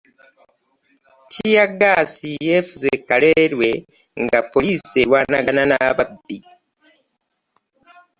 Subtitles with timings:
[1.27, 3.69] Ttiiyaggaasi yeefuze e Kalerwe
[4.23, 6.37] nga poliisi erwanagana n'ababbi.